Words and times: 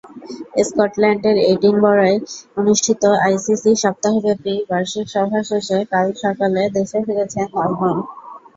স্কটল্যান্ডের 0.67 1.37
এডিনবরায় 1.51 2.17
অনুষ্ঠিত 2.57 3.03
আইসিসির 3.25 3.81
সপ্তাহব্যাপী 3.83 4.55
বার্ষিক 4.69 5.05
সভা 5.13 5.39
শেষে 5.49 5.77
কাল 5.91 6.07
সকালে 6.23 6.61
দেশে 6.75 6.99
ফিরেছেন 7.05 7.45
নাজমুল। 7.49 7.97